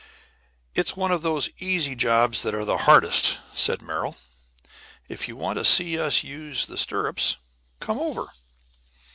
"It's 0.73 0.97
one 0.97 1.11
of 1.11 1.21
those 1.21 1.51
easy 1.59 1.93
jobs 1.93 2.41
that 2.41 2.55
are 2.55 2.65
the 2.65 2.79
hardest," 2.89 3.37
said 3.53 3.83
Merrill. 3.83 4.17
"If 5.07 5.27
you 5.27 5.35
want 5.35 5.59
to 5.59 5.63
see 5.63 5.99
us 5.99 6.23
use 6.23 6.65
the 6.65 6.79
stirrups 6.79 7.35
come 7.79 7.99
over." 7.99 8.25